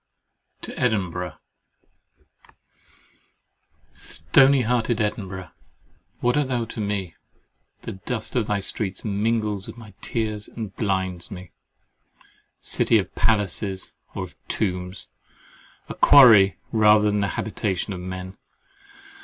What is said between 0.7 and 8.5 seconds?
EDINBURGH —"Stony hearted" Edinburgh! What art thou to me? The dust of